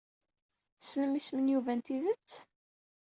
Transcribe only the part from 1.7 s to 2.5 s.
n tidet?